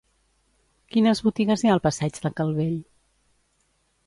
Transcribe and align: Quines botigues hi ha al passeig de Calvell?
Quines 0.95 1.21
botigues 1.27 1.65
hi 1.65 1.71
ha 1.71 1.75
al 1.75 1.83
passeig 1.89 2.19
de 2.25 2.33
Calvell? 2.41 2.75